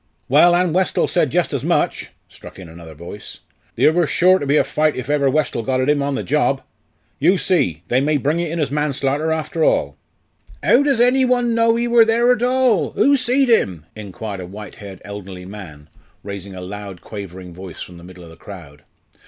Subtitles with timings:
[0.27, 3.41] "Well, an' Westall said jus' as much!" struck in another voice;
[3.75, 6.23] "theer wor sure to be a fight iv ever Westall got at 'im on the
[6.23, 6.63] job.
[7.19, 9.95] You see they may bring it in manslarter after all."
[10.63, 12.93] "'Ow does any one know ee wor there at all?
[12.93, 15.87] who seed him?" inquired a white haired elderly man,
[16.23, 18.81] raising a loud quavering voice from the middle of the crowd.